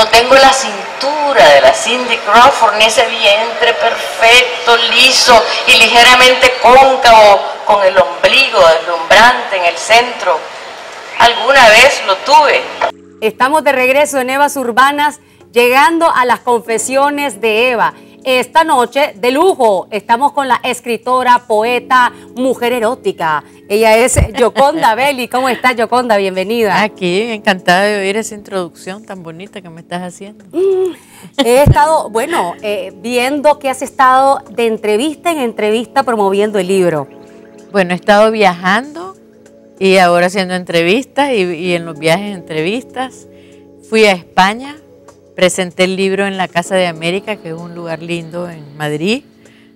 [0.00, 6.54] no tengo la cintura de la Cindy Crawford, ni ese vientre perfecto, liso y ligeramente
[6.62, 10.40] cóncavo, con el ombligo deslumbrante en el centro.
[11.18, 12.62] Alguna vez lo tuve.
[13.20, 15.20] Estamos de regreso en Evas Urbanas,
[15.52, 17.92] llegando a las confesiones de Eva.
[18.24, 23.42] Esta noche, de lujo, estamos con la escritora, poeta, mujer erótica.
[23.66, 25.26] Ella es Yoconda Belli.
[25.26, 26.18] ¿Cómo estás, Yoconda?
[26.18, 26.82] Bienvenida.
[26.82, 30.44] Aquí, encantada de oír esa introducción tan bonita que me estás haciendo.
[30.52, 30.92] Mm,
[31.44, 37.08] he estado, bueno, eh, viendo que has estado de entrevista en entrevista promoviendo el libro.
[37.72, 39.16] Bueno, he estado viajando
[39.78, 43.28] y ahora haciendo entrevistas y, y en los viajes entrevistas.
[43.88, 44.76] Fui a España
[45.34, 49.22] Presenté el libro en la Casa de América, que es un lugar lindo en Madrid.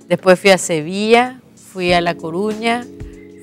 [0.09, 2.85] Después fui a Sevilla, fui a La Coruña,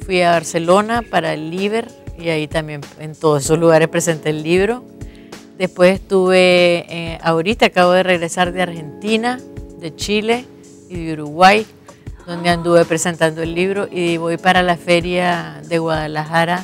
[0.06, 1.88] fui a Barcelona para el Liber
[2.20, 4.84] y ahí también en todos esos lugares presenté el libro.
[5.58, 9.40] Después estuve, eh, ahorita acabo de regresar de Argentina,
[9.80, 10.46] de Chile
[10.90, 11.66] y de Uruguay,
[12.28, 16.64] donde anduve presentando el libro y voy para la feria de Guadalajara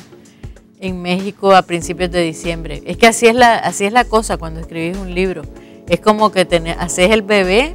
[0.80, 2.82] en México a principios de diciembre.
[2.86, 5.42] Es que así es la, así es la cosa cuando escribís un libro.
[5.88, 6.46] Es como que
[6.78, 7.72] haces el bebé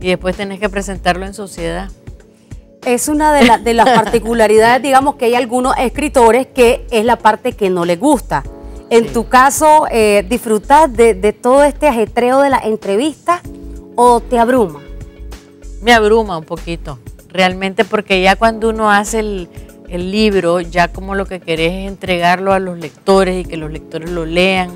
[0.00, 1.90] y después tenés que presentarlo en sociedad.
[2.84, 7.52] Es una de, de las particularidades, digamos, que hay algunos escritores que es la parte
[7.52, 8.42] que no les gusta.
[8.90, 13.40] En tu caso, eh, ¿disfrutas de, de todo este ajetreo de la entrevista
[13.96, 14.80] o te abruma?
[15.80, 16.98] Me abruma un poquito,
[17.28, 19.48] realmente porque ya cuando uno hace el,
[19.92, 23.70] el libro, ya como lo que querés es entregarlo a los lectores y que los
[23.70, 24.70] lectores lo lean,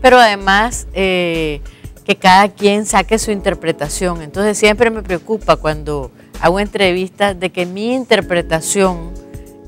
[0.00, 1.60] pero además eh,
[2.04, 4.22] que cada quien saque su interpretación.
[4.22, 9.10] Entonces siempre me preocupa cuando hago entrevistas de que mi interpretación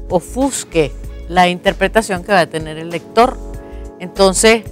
[0.08, 0.92] ofusque
[1.28, 3.36] la interpretación que va a tener el lector.
[3.98, 4.62] Entonces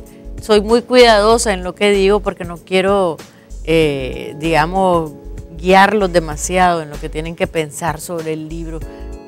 [0.40, 3.16] soy muy cuidadosa en lo que digo porque no quiero,
[3.64, 5.10] eh, digamos,
[5.58, 8.78] guiarlos demasiado en lo que tienen que pensar sobre el libro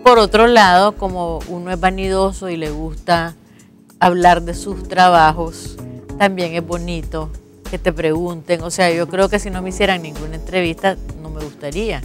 [0.03, 3.37] por otro lado, como uno es vanidoso y le gusta
[4.01, 5.77] hablar de sus trabajos,
[6.19, 7.31] también es bonito
[7.71, 8.63] que te pregunten.
[8.63, 12.03] O sea, yo creo que si no me hicieran ninguna entrevista, no me gustaría.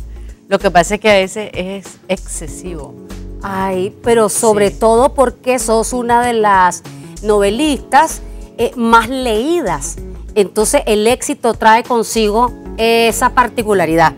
[0.47, 2.93] Lo que pasa es que a veces es excesivo.
[3.41, 6.83] Ay, pero sobre todo porque sos una de las
[7.21, 8.21] novelistas
[8.57, 9.97] eh, más leídas.
[10.35, 14.13] Entonces el éxito trae consigo esa particularidad.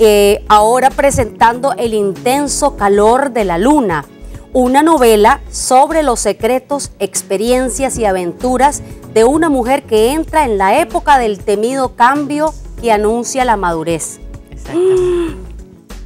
[0.00, 4.04] Eh, ahora presentando El intenso calor de la luna,
[4.52, 8.80] una novela sobre los secretos, experiencias y aventuras
[9.12, 14.20] de una mujer que entra en la época del temido cambio que anuncia la madurez.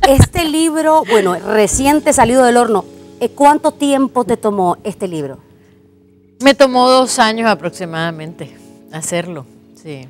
[0.09, 2.87] Este libro, bueno, reciente salido del horno,
[3.21, 5.39] eh, ¿cuánto tiempo te tomó este libro?
[6.41, 8.57] Me tomó dos años aproximadamente
[8.91, 9.45] hacerlo,
[9.75, 10.09] sí.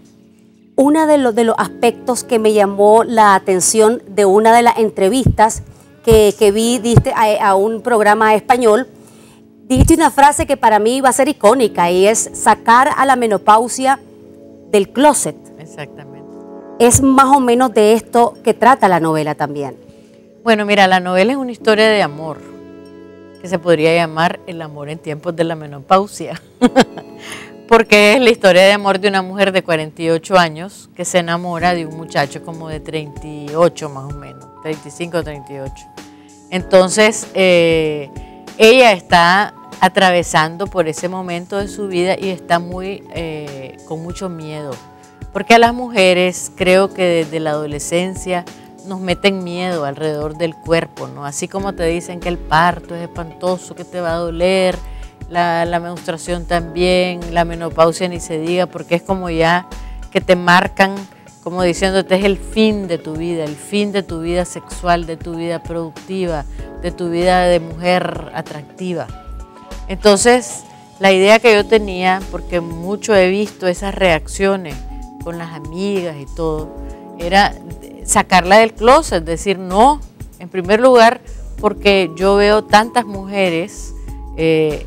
[0.74, 4.78] Uno de los, de los aspectos que me llamó la atención de una de las
[4.78, 5.62] entrevistas
[6.04, 8.88] que, vi diste a, un programa español,
[9.68, 13.16] dijiste una frase que para mí va a ser icónica y es sacar a la
[13.16, 14.00] menopausia
[14.70, 15.36] del closet.
[15.58, 16.38] Exactamente.
[16.78, 19.76] Es más o menos de esto que trata la novela también.
[20.42, 22.38] Bueno, mira, la novela es una historia de amor,
[23.40, 26.40] que se podría llamar el amor en tiempos de la menopausia.
[27.72, 31.72] porque es la historia de amor de una mujer de 48 años que se enamora
[31.72, 35.74] de un muchacho como de 38 más o menos, 35 o 38.
[36.50, 38.10] Entonces, eh,
[38.58, 44.28] ella está atravesando por ese momento de su vida y está muy eh, con mucho
[44.28, 44.72] miedo,
[45.32, 48.44] porque a las mujeres creo que desde la adolescencia
[48.86, 51.24] nos meten miedo alrededor del cuerpo, ¿no?
[51.24, 54.76] Así como te dicen que el parto es espantoso, que te va a doler,
[55.32, 59.66] la, menstruación también, la menopausia ni se diga, porque es como ya
[60.10, 60.94] que te marcan
[61.42, 65.16] como diciéndote es el fin de tu vida, el fin de tu vida sexual, de
[65.16, 66.44] tu vida productiva,
[66.82, 69.08] de tu vida de mujer atractiva.
[69.88, 70.62] Entonces,
[71.00, 74.76] la idea que yo tenía, porque mucho he visto esas reacciones
[75.24, 76.76] con las amigas y todo,
[77.18, 77.52] era
[78.04, 80.00] sacarla del closet, decir no,
[80.38, 81.20] en primer lugar,
[81.60, 83.94] porque yo veo tantas mujeres
[84.36, 84.86] eh,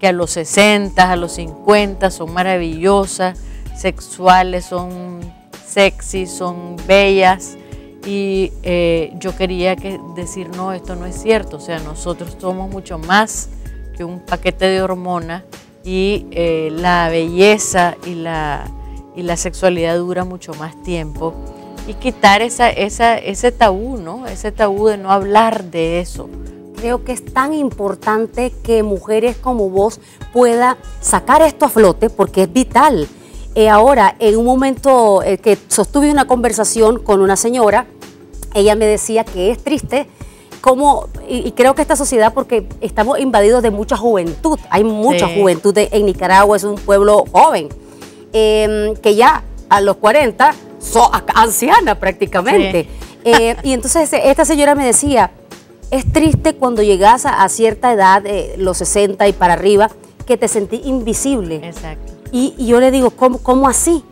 [0.00, 3.38] que a los 60, a los 50 son maravillosas,
[3.76, 5.20] sexuales, son
[5.64, 7.58] sexy, son bellas.
[8.06, 11.58] Y eh, yo quería que decir, no, esto no es cierto.
[11.58, 13.50] O sea, nosotros somos mucho más
[13.94, 15.42] que un paquete de hormonas
[15.84, 18.64] y eh, la belleza y la,
[19.14, 21.34] y la sexualidad dura mucho más tiempo.
[21.86, 24.26] Y quitar esa, esa, ese tabú, ¿no?
[24.26, 26.30] Ese tabú de no hablar de eso
[26.80, 30.00] creo que es tan importante que mujeres como vos
[30.32, 33.06] pueda sacar esto a flote porque es vital.
[33.54, 37.86] Eh, ahora, en un momento eh, que sostuve una conversación con una señora,
[38.54, 40.06] ella me decía que es triste
[40.62, 45.76] como, y, creo que esta sociedad, porque estamos invadidos de mucha juventud, hay mucha juventud
[45.76, 47.68] en Nicaragua, es un pueblo joven,
[48.32, 52.88] em, que ya a los 40 son anciana prácticamente.
[53.24, 55.30] Eh, y entonces esta señora me decía,
[55.90, 58.24] es triste cuando llegas a, cierta edad,
[58.56, 59.90] los 60 y para arriba,
[60.26, 61.56] que te sentí invisible.
[61.64, 62.12] Exacto.
[62.32, 64.04] Y, yo le digo, ¿cómo, cómo así?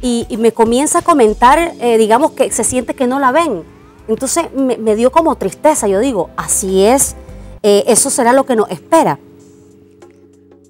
[0.00, 3.64] Y, me comienza a comentar, eh, digamos, que se siente que no la ven.
[4.08, 5.88] Entonces me, dio como tristeza.
[5.88, 7.16] Yo digo, así es,
[7.62, 9.18] eh, eso será lo que nos espera.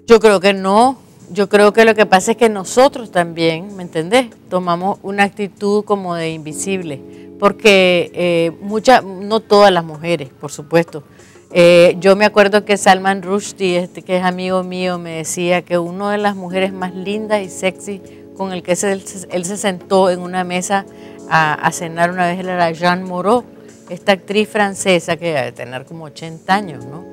[0.06, 0.98] Yo creo que no.
[1.30, 4.28] Yo creo que lo que pasa es que nosotros también, ¿me entendés?
[4.48, 7.25] Tomamos una actitud como de invisible.
[7.38, 11.04] Porque eh, muchas, no todas las mujeres, por supuesto,
[11.52, 15.78] eh, yo me acuerdo que Salman Rushdie, este, que es amigo mío, me decía que
[15.78, 18.02] una de las mujeres más lindas y sexy
[18.36, 20.84] con el que él, se sentó en una mesa
[21.28, 23.44] a, cenar una vez era Jean Moreau,
[23.88, 27.04] esta actriz francesa que debe tener como 80 años, ¿no?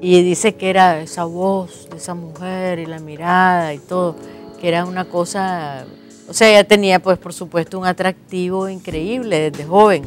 [0.00, 4.14] Y dice que era esa voz de esa mujer y la mirada y todo,
[4.60, 5.84] que era una cosa,
[6.28, 10.02] o sea, ella tenía pues por supuesto un atractivo increíble desde joven.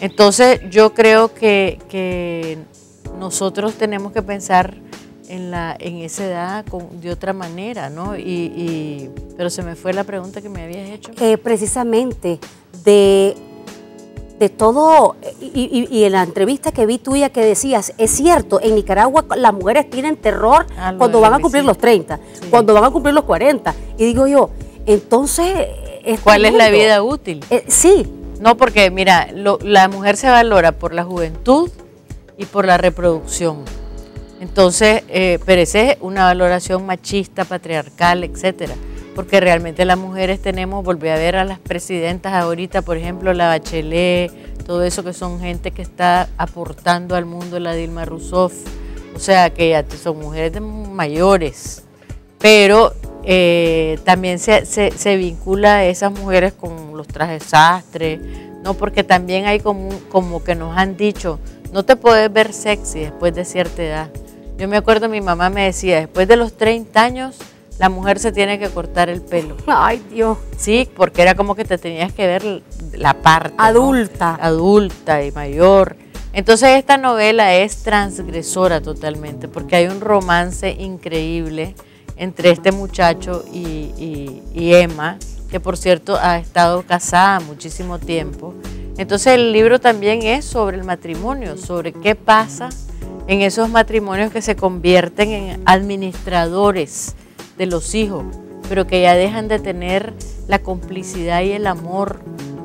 [0.00, 2.58] Entonces yo creo que, que
[3.18, 4.76] nosotros tenemos que pensar
[5.28, 8.16] en, la, en esa edad de otra manera, ¿no?
[8.16, 11.10] Y, pero se me fue la pregunta que me habías hecho.
[11.20, 12.38] Eh, precisamente,
[12.84, 13.34] de,
[14.38, 19.24] de todo, y, en la entrevista que vi tuya que decías, es cierto, en Nicaragua
[19.36, 23.14] las mujeres tienen terror ah, cuando van a cumplir los 30, cuando van a cumplir
[23.14, 23.74] los 40.
[23.98, 24.50] Y digo yo,
[24.86, 25.68] entonces...
[26.24, 27.44] ¿Cuál es la vida útil?
[27.50, 28.06] Eh, sí.
[28.40, 31.70] No, porque mira, la mujer se valora por la juventud,
[32.36, 33.64] y por la reproducción.
[34.40, 38.74] Entonces, eh, es una valoración machista, patriarcal, etcétera.
[39.14, 43.48] Porque realmente las mujeres tenemos, volví a ver a las presidentas ahorita, por ejemplo, la
[43.48, 44.32] Bachelet,
[44.64, 48.54] todo eso que son gente que está aportando al mundo, la Dilma Rousseff,
[49.14, 51.82] o sea, que ya son mujeres mayores,
[52.38, 52.94] pero
[53.24, 58.20] eh, también se, se, vincula a esas mujeres con los trajes sastres,
[58.62, 58.74] ¿no?
[58.74, 61.38] Porque también hay como, como que nos han dicho,
[61.72, 64.10] no te puedes ver sexy después de cierta edad.
[64.58, 67.38] Yo me acuerdo, mi mamá me decía, después de los 30 años,
[67.78, 69.56] la mujer se tiene que cortar el pelo.
[69.66, 70.38] Ay, Dios.
[70.56, 73.54] Sí, porque era como que te tenías que ver la parte.
[73.58, 74.38] Adulta.
[74.40, 75.96] Adulta y mayor.
[76.32, 81.74] Entonces esta novela es transgresora totalmente, porque hay un romance increíble
[82.22, 85.18] entre este muchacho y, y Emma,
[85.50, 88.54] que por cierto ha estado casada muchísimo tiempo
[88.98, 92.68] entonces el libro también es sobre el matrimonio, sobre qué pasa
[93.26, 97.14] en esos matrimonios que se convierten en administradores
[97.56, 98.24] de los hijos,
[98.68, 100.12] pero que ya dejan de tener
[100.46, 102.20] la complicidad y el amor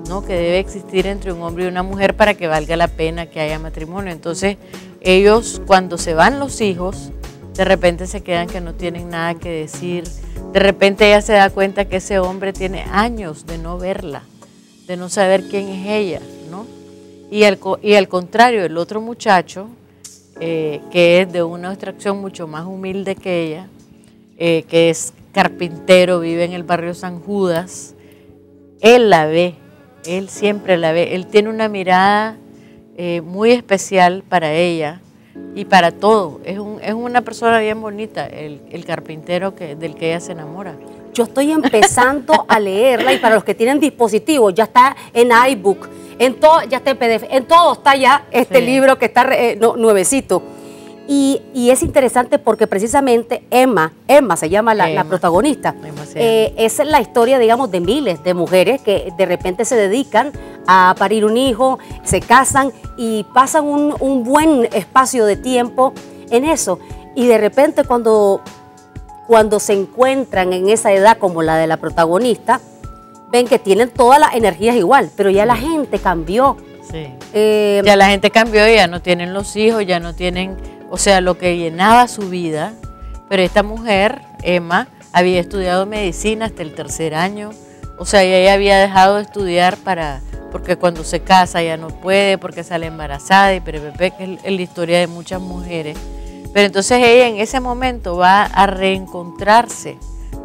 [0.09, 0.23] ¿no?
[0.23, 3.39] que debe existir entre un hombre y una mujer para que valga la pena que
[3.39, 4.11] haya matrimonio.
[4.11, 4.57] Entonces
[5.01, 7.11] ellos cuando se van los hijos,
[7.57, 10.05] de repente se quedan que no tienen nada que decir,
[10.53, 14.23] de repente ella se da cuenta que ese hombre tiene años de no verla
[14.87, 16.65] de no saber quién es ella, ¿no?
[17.29, 19.67] Y al, y al contrario, el otro muchacho,
[20.39, 23.67] eh, que es de una extracción mucho más humilde que ella,
[24.37, 27.95] eh, que es carpintero, vive en el barrio San Judas,
[28.79, 29.55] él la ve,
[30.05, 32.37] él siempre la ve, él tiene una mirada
[32.95, 35.01] eh, muy especial para ella
[35.55, 36.39] y para todo.
[36.43, 36.59] Es,
[36.93, 40.75] una persona bien bonita, el, carpintero que, del que ella se enamora.
[41.13, 45.87] Yo estoy empezando a leerla y para los que tienen dispositivos, ya está en iBook,
[46.19, 49.59] en todo, ya está en PDF, en todo está ya este libro que está eh,
[49.77, 50.43] nuevecito.
[51.07, 55.75] Y, es interesante porque precisamente Emma, Emma se llama la, protagonista,
[56.15, 60.31] eh, es la historia, digamos, de miles de mujeres que de repente se dedican
[60.65, 65.93] a parir un hijo, se casan y pasan un, un buen espacio de tiempo
[66.29, 66.79] en eso.
[67.15, 68.41] Y de repente cuando
[69.27, 72.61] cuando se encuentran en esa edad como la de la protagonista,
[73.29, 76.55] ven que tienen todas las energías igual, pero ya la gente cambió.
[76.89, 77.07] Sí.
[77.33, 80.55] Eh, ya la gente cambió, ya no tienen los hijos, ya no tienen,
[80.89, 82.73] o sea, lo que llenaba su vida.
[83.29, 87.51] Pero esta mujer, Emma, había estudiado medicina hasta el tercer año,
[87.97, 92.37] o sea, ella había dejado de estudiar para, porque cuando se casa ya no puede,
[92.37, 94.13] porque sale embarazada y pero que
[94.43, 95.97] es la historia de muchas mujeres
[96.57, 99.99] pero entonces ella en ese momento va a reencontrarse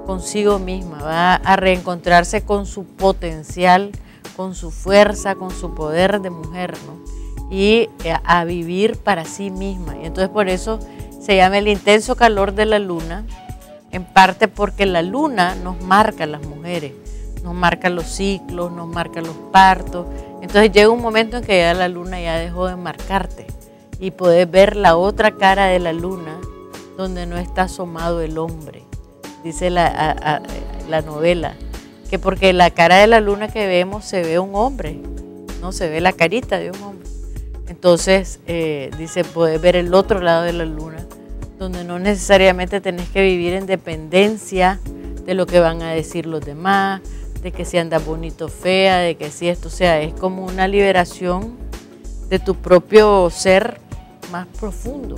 [0.05, 3.93] consigo misma, va a reencontrarse con su potencial,
[4.37, 7.22] con su fuerza, con su poder de mujer, ¿no?
[7.53, 9.95] Y eh, a vivir para sí misma.
[10.03, 10.81] Y entonces por eso
[11.21, 13.25] se llama el intenso calor de la luna,
[13.93, 16.93] en parte porque la luna nos marca a las mujeres,
[17.45, 20.07] nos marca los ciclos, nos marca los partos.
[20.41, 23.47] Entonces llega un momento en que ya la luna ya dejó de marcarte
[24.01, 26.41] y puedes ver la otra cara de la luna
[26.97, 28.83] donde no está asomado el hombre,
[29.45, 30.43] dice la,
[30.89, 31.55] la novela,
[32.11, 34.99] que porque la cara de la luna que vemos se ve un hombre,
[35.61, 36.92] no se ve la carita de un hombre.
[37.83, 41.05] Entonces, eh, dice, puedes ver el otro lado de la luna,
[41.59, 44.79] donde no necesariamente tenés que vivir en dependencia
[45.25, 47.01] de lo que van a decir los demás,
[47.43, 50.69] de que si andas bonito o fea, de que si esto, sea, es como una
[50.69, 51.57] liberación
[52.29, 53.81] de tu propio ser
[54.31, 55.17] más profundo.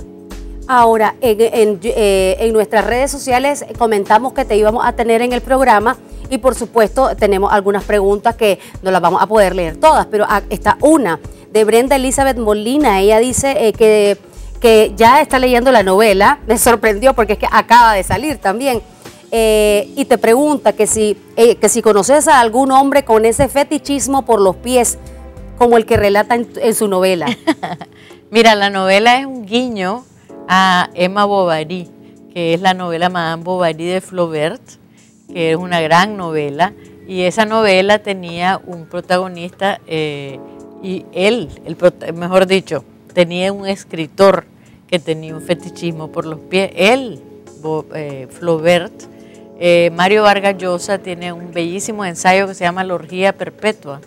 [0.67, 5.41] Ahora, en, eh, en, nuestras redes sociales comentamos que te íbamos a tener en el
[5.41, 5.97] programa
[6.31, 10.25] y por supuesto tenemos algunas preguntas que no las vamos a poder leer todas, pero
[10.49, 11.19] está una
[11.55, 12.99] de Brenda Elizabeth Molina.
[12.99, 14.17] Ella dice eh, que,
[14.59, 16.39] que ya está leyendo la novela.
[16.47, 18.81] Me sorprendió porque es que acaba de salir también.
[19.31, 23.47] Eh, y te pregunta que si, eh, que si conoces a algún hombre con ese
[23.47, 24.97] fetichismo por los pies,
[25.57, 27.27] como el que relata en, su novela.
[28.31, 30.03] Mira, la novela es un guiño
[30.49, 31.89] a Emma Bovary,
[32.33, 34.61] que es la novela Madame Bovary de Flaubert,
[35.33, 36.73] que es una gran novela.
[37.07, 39.79] Y esa novela tenía un protagonista
[40.85, 44.45] y él, el, mejor dicho, tenía un escritor
[44.87, 46.69] que tenía un fetichismo por los pies.
[46.75, 47.19] Él,
[47.95, 48.93] eh, Flaubert,
[49.59, 53.99] eh, Mario Vargas Llosa tiene un bellísimo ensayo que se llama La orgía perpetua,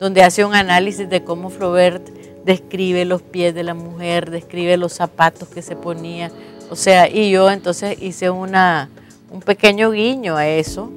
[0.00, 2.08] donde hace un análisis de cómo Flaubert
[2.46, 6.30] describe los pies de la mujer, describe los zapatos que se ponía.
[6.70, 8.88] O sea, y yo entonces hice una,
[9.30, 10.90] un pequeño guiño a eso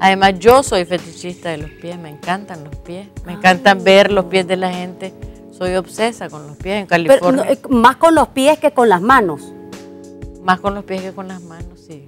[0.00, 4.26] Además, yo soy fetichista de los pies, me encantan los pies, me encantan ver los
[4.26, 5.12] pies de la gente.
[5.50, 7.50] Soy obsesa con los pies en California.
[7.50, 9.52] Eh, más con los pies que con las manos.
[10.42, 12.06] Más con los pies que con las manos, sí.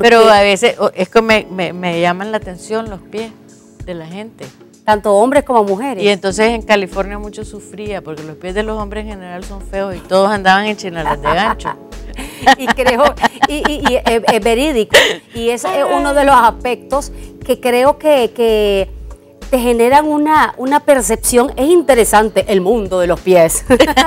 [0.00, 3.32] Pero a veces es que me, llaman la atención los pies
[3.84, 4.46] de la gente.
[4.84, 6.04] Tanto hombres como mujeres.
[6.04, 9.60] Y entonces en California mucho sufría porque los pies de los hombres en general son
[9.60, 11.76] feos y todos andaban en chinales de gancho.
[12.56, 13.14] y creo,
[13.48, 14.96] y, es, verídico.
[15.34, 17.12] Y ese es uno de los aspectos
[17.44, 18.88] que creo que,
[19.50, 21.52] te generan una, una percepción.
[21.56, 23.64] Es interesante el mundo de los pies.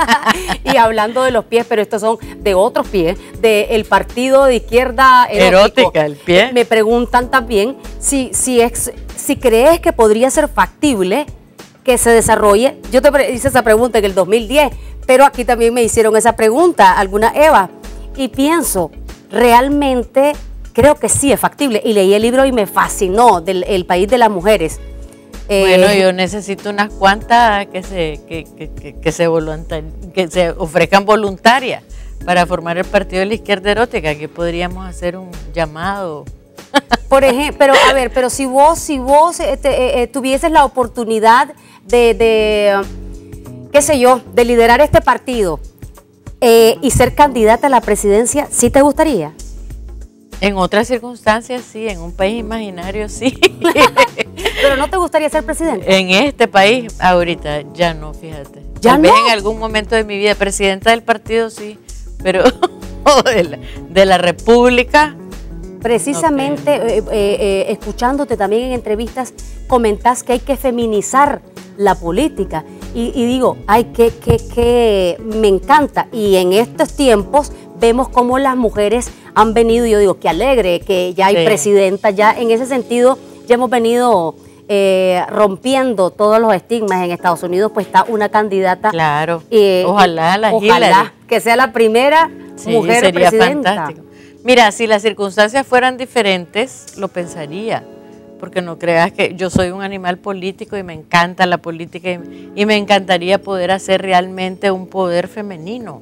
[0.64, 5.26] y hablando de los pies, pero estos son de otros pies, del partido de izquierda
[5.32, 6.52] erótica, el pie.
[6.54, 11.26] Me preguntan también si, si, es, si crees que podría ser factible
[11.84, 12.78] que se desarrolle.
[12.92, 14.72] Yo te hice esa pregunta en el 2010,
[15.08, 17.70] pero aquí también me hicieron esa pregunta, alguna Eva
[18.16, 18.92] y pienso,
[19.32, 20.34] realmente
[20.74, 21.82] creo que sí es factible.
[21.84, 24.80] Y leí el libro y me fascinó, del El País de las Mujeres.
[25.48, 28.46] Bueno, eh, yo necesito unas cuantas que se, que,
[29.02, 29.28] que, se,
[30.14, 31.84] que se ofrezcan voluntarias
[32.26, 36.24] para formar el Partido de la Izquierda Erótica, que podríamos hacer un llamado.
[37.10, 41.54] Por ejemplo, pero a ver, pero si vos, si vos este, tuvieses la oportunidad
[41.86, 42.82] de, de,
[43.74, 45.60] qué sé yo, de liderar este partido,
[46.42, 49.34] eh, y ser candidata a la presidencia, ¿sí te gustaría?
[50.42, 53.40] En otras circunstancias sí, en un país imaginario sí.
[54.62, 56.00] Pero no te gustaría ser presidente.
[56.00, 58.64] En este país ahorita ya no, fíjate.
[58.82, 61.78] Ya Tal vez en algún momento de mi vida presidenta del partido sí,
[62.24, 62.44] pero
[63.90, 65.16] de la, República
[65.82, 69.34] Precisamente, eh, eh, escuchándote también en entrevistas,
[69.68, 71.42] comentás que hay que feminizar
[71.78, 72.64] la política.
[72.94, 76.08] Y, digo, ay, que, que, que me encanta.
[76.12, 81.14] Y en estos tiempos vemos cómo las mujeres han venido, yo digo, que alegre, que
[81.14, 83.18] ya hay presidenta, ya en ese sentido
[83.48, 84.36] ya hemos venido
[84.68, 87.04] eh, rompiendo todos los estigmas.
[87.04, 88.90] En Estados Unidos pues está una candidata.
[88.92, 89.44] Claro.
[89.52, 92.30] Eh, ojalá la Ojalá que sea la primera
[92.66, 93.76] mujer sería presidenta.
[93.76, 94.08] Fantástico.
[94.44, 97.84] Mira, si las circunstancias fueran diferentes, lo pensaría
[98.42, 102.12] porque no creas que yo soy un animal político y me encanta la política
[102.56, 106.02] y, me encantaría poder hacer realmente un poder femenino,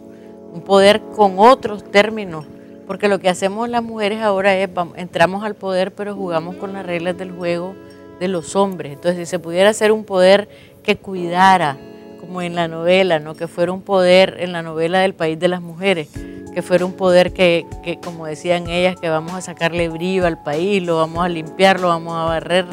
[0.54, 2.46] un poder con otros términos,
[2.88, 6.86] porque lo que hacemos las mujeres ahora es, entramos al poder pero jugamos con las
[6.86, 7.76] reglas del juego
[8.22, 8.94] de los hombres.
[8.94, 10.48] Entonces, si se pudiera hacer un poder
[10.82, 11.76] que cuidara,
[12.22, 13.36] como en la novela, ¿no?
[13.36, 16.10] que fuera un poder en la novela del país de las mujeres,
[16.50, 17.68] que fuera un poder que,
[18.04, 21.88] como decían ellas, que vamos a sacarle brillo al país, lo vamos a limpiar, lo
[21.88, 22.66] vamos a barrer.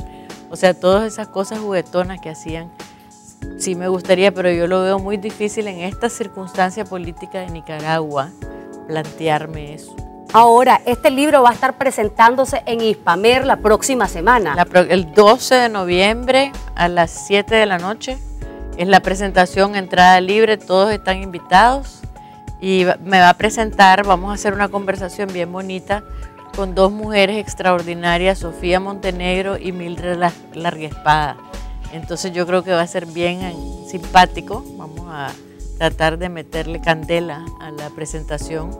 [0.50, 2.70] O sea, todas esas cosas juguetonas que hacían,
[3.58, 8.30] sí me gustaría, pero yo lo veo muy difícil en esta circunstancia política de Nicaragua
[8.86, 9.94] plantearme eso.
[10.32, 14.56] Ahora, este libro va a estar presentándose en Hispamer la próxima semana.
[14.88, 18.18] el 12 de noviembre a las 7 de la noche
[18.76, 22.02] es la presentación, entrada libre, todos están invitados
[22.60, 26.04] y me va a presentar, vamos a hacer una conversación bien bonita
[26.54, 30.18] con dos mujeres extraordinarias, Sofía Montenegro y Mildred
[30.54, 31.36] Larguespada.
[31.92, 33.54] Entonces yo creo que va a ser bien eh,
[33.88, 34.64] simpático.
[34.76, 35.32] Vamos a
[35.78, 38.70] tratar de meterle candela a la presentación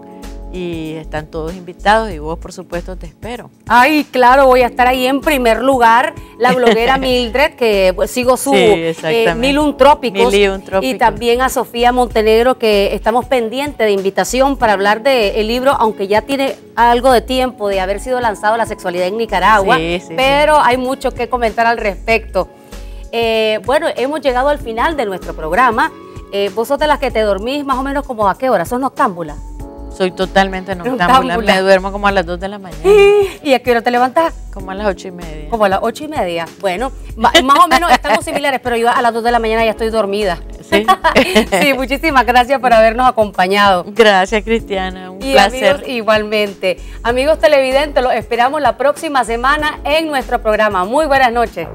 [0.56, 3.50] y están todos invitados y vos por supuesto te espero.
[3.66, 8.36] Ay, claro, voy a estar ahí en primer lugar, la bloguera Mildred, que pues, sigo
[8.36, 10.32] su eh, Mil un Trópicos,
[10.80, 16.08] y también a Sofía Montenegro, que estamos pendientes de invitación para hablar del libro, aunque
[16.08, 19.78] ya tiene algo de tiempo de haber sido lanzado La sexualidad en Nicaragua,
[20.16, 22.48] pero hay mucho que comentar al respecto.
[23.12, 25.92] Eh, bueno, hemos llegado al final de nuestro programa.
[26.32, 28.64] Eh, vos sos de las que te dormís más o menos como a qué hora,
[28.64, 29.36] sos noctámbula.
[29.96, 31.38] Soy totalmente noctámbula.
[31.38, 32.82] Me duermo como a las 2 de la mañana.
[33.42, 34.34] ¿Y a qué hora te levantas?
[34.52, 35.48] Como a las 8 y media.
[35.48, 36.46] Como a las 8 y media.
[36.60, 37.34] Bueno, más
[37.64, 40.38] o menos estamos similares, pero yo a las 2 de la mañana ya estoy dormida.
[40.68, 40.86] Sí.
[41.62, 43.84] sí, muchísimas gracias por habernos acompañado.
[43.88, 45.10] Gracias, Cristiana.
[45.10, 45.76] Un y placer.
[45.76, 46.76] Amigos, igualmente.
[47.02, 50.84] Amigos televidentes, los esperamos la próxima semana en nuestro programa.
[50.84, 51.68] Muy buenas noches.